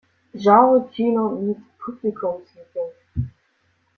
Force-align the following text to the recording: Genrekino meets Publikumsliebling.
Genrekino 0.43 1.29
meets 1.29 1.61
Publikumsliebling. 1.77 3.29